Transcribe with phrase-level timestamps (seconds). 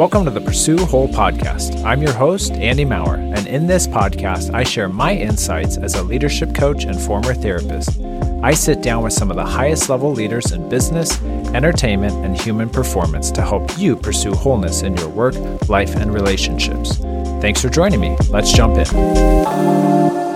[0.00, 1.84] Welcome to the Pursue Whole podcast.
[1.84, 6.02] I'm your host, Andy Maurer, and in this podcast, I share my insights as a
[6.02, 8.00] leadership coach and former therapist.
[8.42, 11.20] I sit down with some of the highest level leaders in business,
[11.52, 15.34] entertainment, and human performance to help you pursue wholeness in your work,
[15.68, 16.96] life, and relationships.
[17.42, 18.16] Thanks for joining me.
[18.30, 20.29] Let's jump in.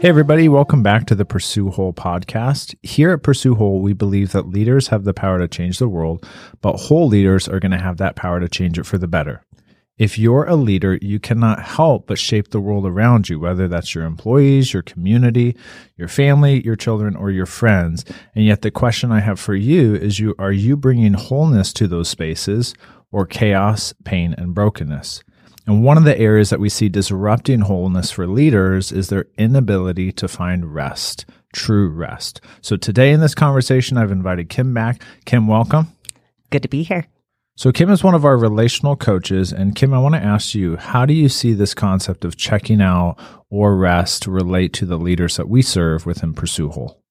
[0.00, 2.72] Hey, everybody, welcome back to the Pursue Whole podcast.
[2.84, 6.24] Here at Pursue Whole, we believe that leaders have the power to change the world,
[6.60, 9.44] but whole leaders are going to have that power to change it for the better.
[9.98, 13.92] If you're a leader, you cannot help but shape the world around you, whether that's
[13.92, 15.56] your employees, your community,
[15.96, 18.04] your family, your children, or your friends.
[18.36, 21.88] And yet the question I have for you is you, are you bringing wholeness to
[21.88, 22.72] those spaces
[23.10, 25.24] or chaos, pain, and brokenness?
[25.68, 30.12] And one of the areas that we see disrupting wholeness for leaders is their inability
[30.12, 32.40] to find rest, true rest.
[32.62, 35.02] So today in this conversation, I've invited Kim back.
[35.26, 35.88] Kim, welcome.
[36.48, 37.06] Good to be here.
[37.54, 39.52] So, Kim is one of our relational coaches.
[39.52, 42.80] And Kim, I want to ask you, how do you see this concept of checking
[42.80, 43.16] out
[43.50, 47.02] or rest relate to the leaders that we serve within Pursue Whole?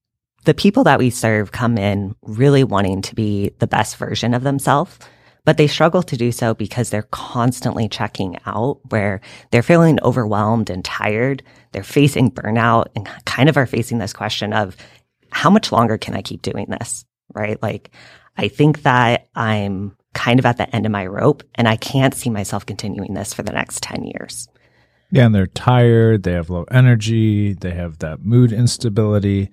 [0.45, 4.41] The people that we serve come in really wanting to be the best version of
[4.41, 4.97] themselves
[5.47, 10.69] but they struggle to do so because they're constantly checking out where they're feeling overwhelmed
[10.69, 11.41] and tired.
[11.71, 14.75] They're facing burnout and kind of are facing this question of
[15.31, 17.05] how much longer can I keep doing this?
[17.33, 17.63] Right.
[17.63, 17.91] Like
[18.35, 22.13] I think that I'm kind of at the end of my rope and I can't
[22.13, 24.49] see myself continuing this for the next 10 years.
[25.11, 25.27] Yeah.
[25.27, 26.23] And they're tired.
[26.23, 27.53] They have low energy.
[27.53, 29.49] They have that mood instability.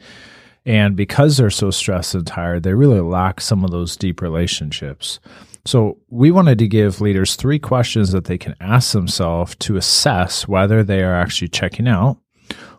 [0.67, 5.21] And because they're so stressed and tired, they really lack some of those deep relationships.
[5.67, 10.47] So, we wanted to give leaders three questions that they can ask themselves to assess
[10.47, 12.19] whether they are actually checking out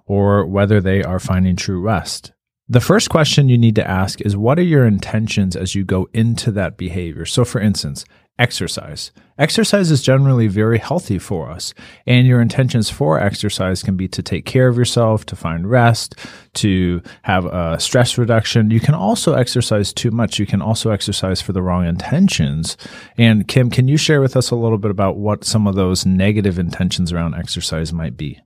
[0.05, 2.31] or whether they are finding true rest.
[2.67, 6.07] The first question you need to ask is what are your intentions as you go
[6.13, 7.25] into that behavior?
[7.25, 8.05] So, for instance,
[8.37, 9.11] exercise.
[9.37, 11.73] Exercise is generally very healthy for us,
[12.05, 16.15] and your intentions for exercise can be to take care of yourself, to find rest,
[16.53, 18.71] to have a stress reduction.
[18.71, 20.39] You can also exercise too much.
[20.39, 22.77] You can also exercise for the wrong intentions.
[23.17, 26.05] And Kim, can you share with us a little bit about what some of those
[26.05, 28.39] negative intentions around exercise might be?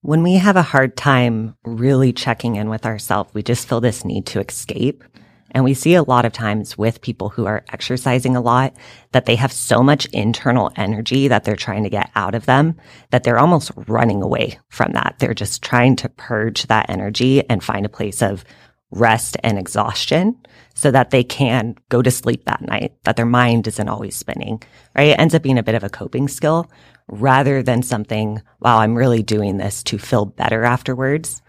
[0.00, 4.04] When we have a hard time really checking in with ourselves, we just feel this
[4.04, 5.04] need to escape.
[5.52, 8.74] And we see a lot of times with people who are exercising a lot
[9.12, 12.76] that they have so much internal energy that they're trying to get out of them
[13.10, 15.16] that they're almost running away from that.
[15.18, 18.44] They're just trying to purge that energy and find a place of
[18.90, 20.36] rest and exhaustion
[20.74, 24.62] so that they can go to sleep that night, that their mind isn't always spinning,
[24.96, 25.08] right?
[25.08, 26.70] It ends up being a bit of a coping skill
[27.08, 31.41] rather than something, wow, I'm really doing this to feel better afterwards.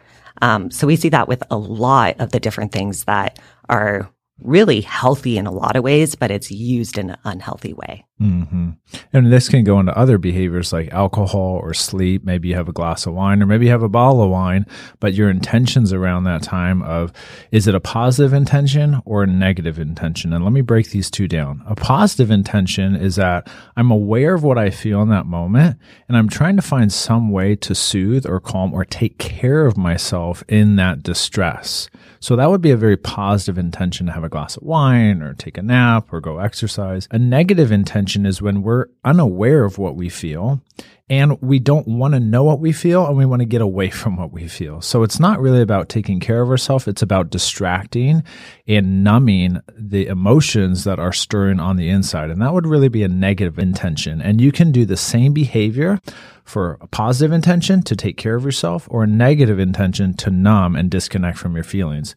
[0.44, 3.40] Um, so we see that with a lot of the different things that
[3.70, 8.06] are really healthy in a lot of ways, but it's used in an unhealthy way.
[8.22, 8.72] Mm-hmm.
[9.12, 12.24] And this can go into other behaviors like alcohol or sleep.
[12.24, 14.66] Maybe you have a glass of wine or maybe you have a bottle of wine,
[15.00, 17.12] but your intentions around that time of
[17.52, 20.32] is it a positive intention or a negative intention?
[20.32, 21.64] And let me break these two down.
[21.66, 25.78] A positive intention is that I'm aware of what I feel in that moment
[26.08, 29.76] and I'm trying to find some way to soothe or calm or take care of
[29.76, 31.90] myself in that distress.
[32.20, 35.34] So that would be a very positive intention to have a glass of wine or
[35.34, 37.08] take a nap or go exercise.
[37.12, 40.62] A negative intention is when we're unaware of what we feel
[41.10, 43.90] and we don't want to know what we feel and we want to get away
[43.92, 44.82] from what we feel.
[44.82, 46.88] So it's not really about taking care of ourselves.
[46.88, 48.24] It's about distracting
[48.68, 52.30] and numbing the emotions that are stirring on the inside.
[52.30, 54.22] And that would really be a negative intention.
[54.22, 56.00] And you can do the same behavior
[56.44, 60.76] for a positive intention to take care of yourself or a negative intention to numb
[60.76, 62.16] and disconnect from your feelings.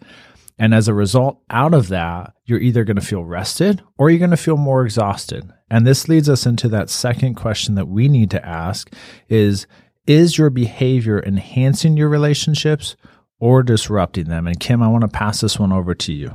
[0.58, 4.18] And as a result, out of that, you're either going to feel rested or you're
[4.18, 5.50] going to feel more exhausted.
[5.70, 8.90] And this leads us into that second question that we need to ask
[9.28, 9.66] is,
[10.06, 12.96] is your behavior enhancing your relationships
[13.38, 14.46] or disrupting them?
[14.46, 16.32] And Kim, I want to pass this one over to you.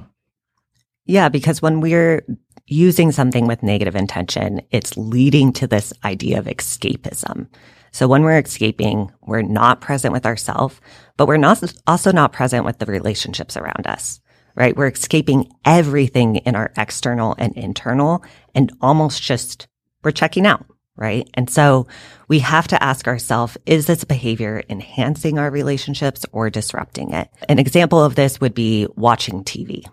[1.06, 2.24] Yeah, because when we're
[2.67, 7.47] using something with negative intention, it's leading to this idea of escapism.
[7.91, 10.79] So when we're escaping, we're not present with ourselves,
[11.17, 14.22] but we're not also not present with the relationships around us,
[14.55, 14.76] right?
[14.76, 18.23] We're escaping everything in our external and internal
[18.55, 19.67] and almost just
[20.03, 20.66] we're checking out,
[20.96, 21.29] right?
[21.34, 21.88] And so
[22.28, 27.29] we have to ask ourselves, is this behavior enhancing our relationships or disrupting it?
[27.49, 29.84] An example of this would be watching TV,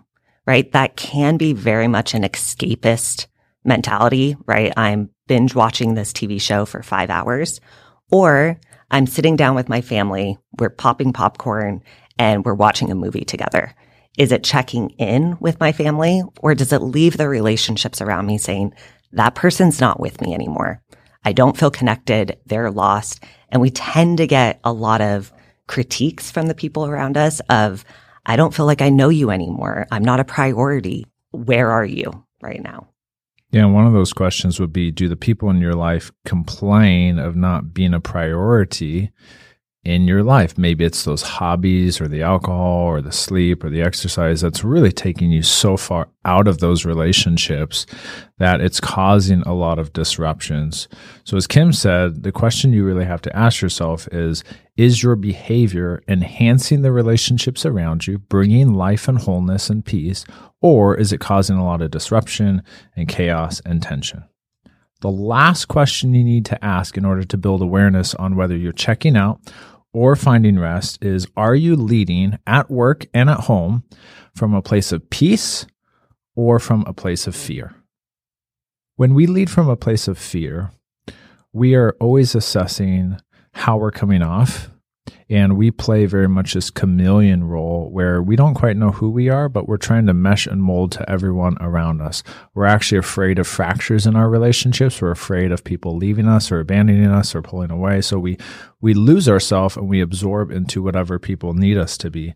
[0.47, 0.71] right?
[0.71, 3.27] That can be very much an escapist
[3.65, 4.73] mentality, right?
[4.77, 7.59] I'm binge watching this TV show for five hours
[8.11, 8.59] or
[8.91, 11.83] I'm sitting down with my family, we're popping popcorn
[12.17, 13.73] and we're watching a movie together.
[14.17, 18.37] Is it checking in with my family or does it leave the relationships around me
[18.37, 18.73] saying,
[19.13, 20.83] that person's not with me anymore.
[21.23, 22.37] I don't feel connected.
[22.45, 23.23] They're lost.
[23.49, 25.33] And we tend to get a lot of
[25.67, 27.83] critiques from the people around us of,
[28.25, 29.87] I don't feel like I know you anymore.
[29.91, 31.05] I'm not a priority.
[31.31, 32.88] Where are you right now?
[33.51, 37.35] Yeah, one of those questions would be Do the people in your life complain of
[37.35, 39.11] not being a priority?
[39.85, 40.57] In your life.
[40.57, 44.91] Maybe it's those hobbies or the alcohol or the sleep or the exercise that's really
[44.91, 47.85] taking you so far out of those relationships
[48.39, 50.89] that it's causing a lot of disruptions.
[51.23, 54.43] So, as Kim said, the question you really have to ask yourself is
[54.75, 60.25] Is your behavior enhancing the relationships around you, bringing life and wholeness and peace,
[60.61, 62.63] or is it causing a lot of disruption
[62.97, 64.25] and chaos and tension?
[65.01, 68.73] The last question you need to ask in order to build awareness on whether you're
[68.73, 69.39] checking out
[69.93, 73.83] or finding rest is Are you leading at work and at home
[74.35, 75.65] from a place of peace
[76.35, 77.75] or from a place of fear?
[78.97, 80.71] When we lead from a place of fear,
[81.53, 83.17] we are always assessing
[83.53, 84.69] how we're coming off
[85.29, 89.29] and we play very much this chameleon role where we don't quite know who we
[89.29, 92.23] are, but we're trying to mesh and mold to everyone around us.
[92.53, 95.01] We're actually afraid of fractures in our relationships.
[95.01, 98.01] We're afraid of people leaving us or abandoning us or pulling away.
[98.01, 98.37] So we,
[98.81, 102.33] we lose ourselves and we absorb into whatever people need us to be.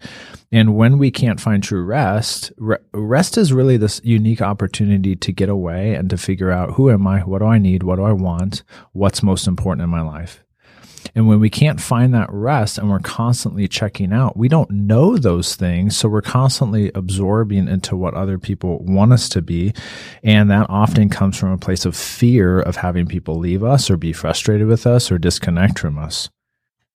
[0.51, 2.51] And when we can't find true rest,
[2.93, 7.07] rest is really this unique opportunity to get away and to figure out who am
[7.07, 7.21] I?
[7.21, 7.83] What do I need?
[7.83, 8.63] What do I want?
[8.91, 10.43] What's most important in my life?
[11.15, 15.17] And when we can't find that rest and we're constantly checking out, we don't know
[15.17, 15.97] those things.
[15.97, 19.73] So we're constantly absorbing into what other people want us to be.
[20.23, 23.97] And that often comes from a place of fear of having people leave us or
[23.97, 26.29] be frustrated with us or disconnect from us.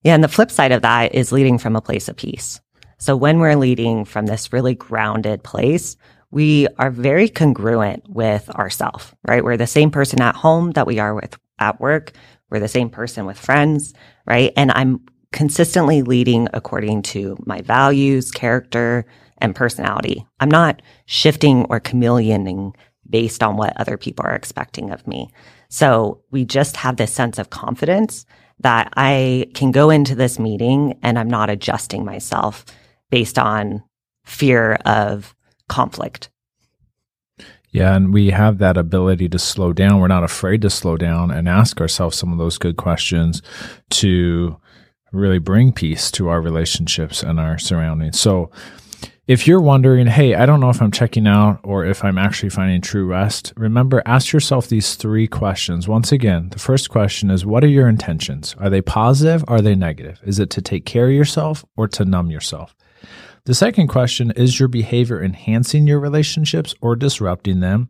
[0.03, 0.15] Yeah.
[0.15, 2.61] And the flip side of that is leading from a place of peace.
[2.97, 5.95] So when we're leading from this really grounded place,
[6.31, 9.43] we are very congruent with ourselves, right?
[9.43, 12.11] We're the same person at home that we are with at work.
[12.49, 13.93] We're the same person with friends,
[14.25, 14.51] right?
[14.55, 15.01] And I'm
[15.31, 19.05] consistently leading according to my values, character,
[19.37, 20.25] and personality.
[20.39, 22.75] I'm not shifting or chameleoning
[23.09, 25.29] based on what other people are expecting of me.
[25.69, 28.25] So we just have this sense of confidence
[28.59, 32.65] that I can go into this meeting and I'm not adjusting myself
[33.09, 33.83] based on
[34.25, 35.33] fear of
[35.67, 36.29] conflict.
[37.71, 39.99] Yeah, and we have that ability to slow down.
[39.99, 43.41] We're not afraid to slow down and ask ourselves some of those good questions
[43.91, 44.57] to
[45.11, 48.19] really bring peace to our relationships and our surroundings.
[48.19, 48.51] So,
[49.27, 52.49] if you're wondering, hey, I don't know if I'm checking out or if I'm actually
[52.49, 55.87] finding true rest, remember, ask yourself these three questions.
[55.87, 58.55] Once again, the first question is what are your intentions?
[58.57, 59.45] Are they positive?
[59.47, 60.19] Are they negative?
[60.23, 62.75] Is it to take care of yourself or to numb yourself?
[63.49, 67.89] The second question is your behavior enhancing your relationships or disrupting them?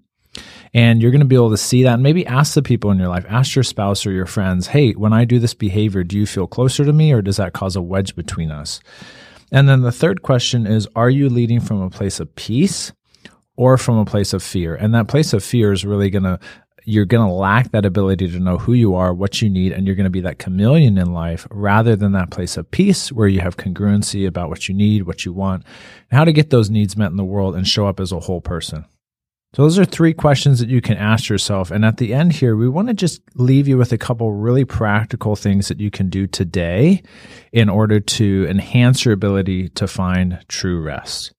[0.74, 3.10] And you're going to be able to see that maybe ask the people in your
[3.10, 6.26] life, ask your spouse or your friends, hey, when I do this behavior, do you
[6.26, 8.80] feel closer to me or does that cause a wedge between us?
[9.52, 12.94] And then the third question is, are you leading from a place of peace
[13.58, 14.76] or from a place of fear?
[14.76, 16.40] And that place of fear is really going to
[16.86, 19.86] you're going to lack that ability to know who you are, what you need, and
[19.86, 23.28] you're going to be that chameleon in life rather than that place of peace where
[23.28, 25.64] you have congruency about what you need, what you want,
[26.10, 28.20] and how to get those needs met in the world and show up as a
[28.20, 28.86] whole person.
[29.56, 31.71] So those are three questions that you can ask yourself.
[31.71, 34.64] And at the end here, we want to just leave you with a couple really
[34.64, 37.02] practical things that you can do today
[37.52, 41.33] in order to enhance your ability to find true rest.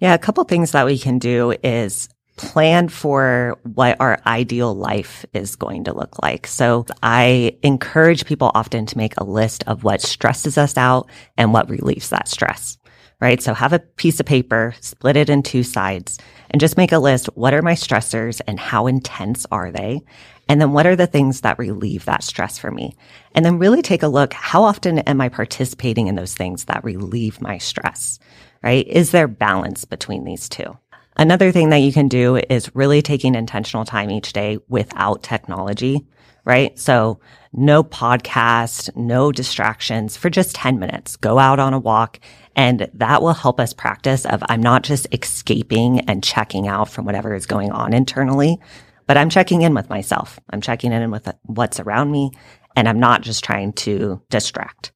[0.00, 5.24] Yeah, a couple things that we can do is plan for what our ideal life
[5.32, 6.46] is going to look like.
[6.46, 11.52] So I encourage people often to make a list of what stresses us out and
[11.52, 12.78] what relieves that stress,
[13.20, 13.42] right?
[13.42, 16.18] So have a piece of paper, split it in two sides
[16.50, 17.26] and just make a list.
[17.34, 20.02] What are my stressors and how intense are they?
[20.48, 22.96] And then what are the things that relieve that stress for me?
[23.34, 24.32] And then really take a look.
[24.32, 28.18] How often am I participating in those things that relieve my stress?
[28.62, 28.86] Right?
[28.86, 30.76] Is there balance between these two?
[31.18, 36.06] Another thing that you can do is really taking intentional time each day without technology,
[36.44, 36.78] right?
[36.78, 37.20] So
[37.54, 41.16] no podcast, no distractions for just 10 minutes.
[41.16, 42.20] Go out on a walk
[42.54, 47.06] and that will help us practice of I'm not just escaping and checking out from
[47.06, 48.58] whatever is going on internally,
[49.06, 50.38] but I'm checking in with myself.
[50.50, 52.30] I'm checking in with what's around me
[52.76, 54.92] and I'm not just trying to distract.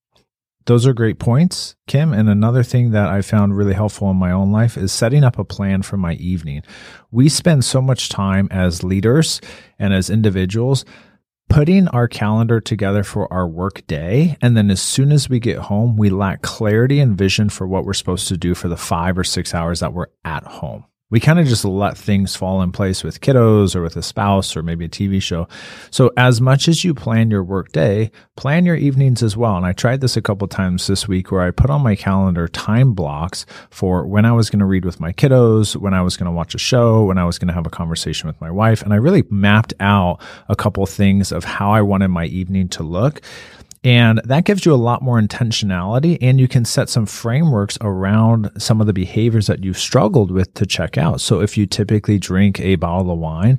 [0.67, 2.13] Those are great points, Kim.
[2.13, 5.39] And another thing that I found really helpful in my own life is setting up
[5.39, 6.63] a plan for my evening.
[7.11, 9.41] We spend so much time as leaders
[9.79, 10.85] and as individuals
[11.49, 14.37] putting our calendar together for our work day.
[14.41, 17.85] And then as soon as we get home, we lack clarity and vision for what
[17.85, 21.19] we're supposed to do for the five or six hours that we're at home we
[21.21, 24.63] kind of just let things fall in place with kiddos or with a spouse or
[24.63, 25.49] maybe a TV show.
[25.91, 29.57] So as much as you plan your work day, plan your evenings as well.
[29.57, 32.47] And I tried this a couple times this week where I put on my calendar
[32.49, 36.17] time blocks for when I was going to read with my kiddos, when I was
[36.17, 38.51] going to watch a show, when I was going to have a conversation with my
[38.51, 38.83] wife.
[38.83, 42.85] And I really mapped out a couple things of how I wanted my evening to
[42.85, 43.21] look.
[43.83, 48.51] And that gives you a lot more intentionality, and you can set some frameworks around
[48.59, 51.23] some of the behaviors that you've struggled with to check out.
[51.23, 53.59] So, if you typically drink a bottle of wine,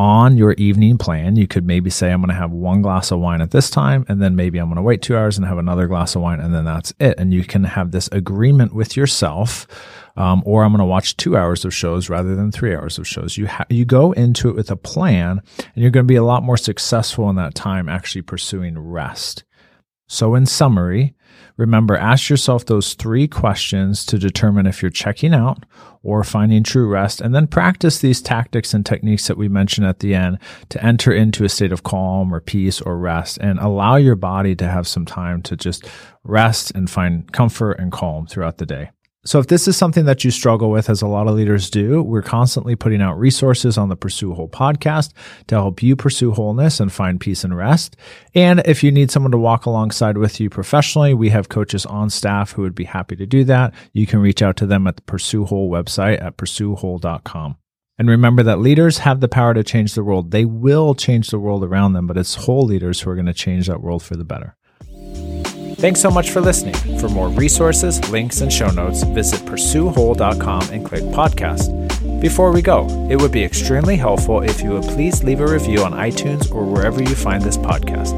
[0.00, 3.20] on your evening plan, you could maybe say, I'm going to have one glass of
[3.20, 5.58] wine at this time, and then maybe I'm going to wait two hours and have
[5.58, 7.18] another glass of wine, and then that's it.
[7.18, 9.66] And you can have this agreement with yourself.
[10.16, 13.06] Um, or I'm going to watch two hours of shows rather than three hours of
[13.06, 13.36] shows.
[13.36, 16.24] You ha- you go into it with a plan, and you're going to be a
[16.24, 19.44] lot more successful in that time actually pursuing rest.
[20.12, 21.14] So, in summary,
[21.56, 25.64] remember ask yourself those three questions to determine if you're checking out
[26.02, 30.00] or finding true rest, and then practice these tactics and techniques that we mentioned at
[30.00, 30.40] the end
[30.70, 34.56] to enter into a state of calm or peace or rest and allow your body
[34.56, 35.88] to have some time to just
[36.24, 38.90] rest and find comfort and calm throughout the day.
[39.22, 42.02] So, if this is something that you struggle with, as a lot of leaders do,
[42.02, 45.12] we're constantly putting out resources on the Pursue Whole podcast
[45.48, 47.96] to help you pursue wholeness and find peace and rest.
[48.34, 52.08] And if you need someone to walk alongside with you professionally, we have coaches on
[52.08, 53.74] staff who would be happy to do that.
[53.92, 57.58] You can reach out to them at the Pursue Whole website at pursuewhole.com.
[57.98, 60.30] And remember that leaders have the power to change the world.
[60.30, 63.34] They will change the world around them, but it's whole leaders who are going to
[63.34, 64.56] change that world for the better.
[65.80, 66.74] Thanks so much for listening.
[66.98, 72.20] For more resources, links, and show notes, visit pursuewhole.com and click podcast.
[72.20, 75.82] Before we go, it would be extremely helpful if you would please leave a review
[75.82, 78.12] on iTunes or wherever you find this podcast.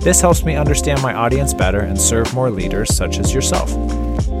[0.00, 3.68] This helps me understand my audience better and serve more leaders such as yourself.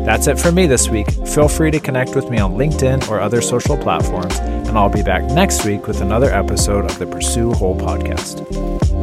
[0.06, 1.10] That's it for me this week.
[1.28, 5.02] Feel free to connect with me on LinkedIn or other social platforms, and I'll be
[5.02, 9.01] back next week with another episode of the Pursue Whole podcast.